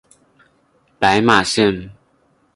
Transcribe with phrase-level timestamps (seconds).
[0.97, 1.91] 白马线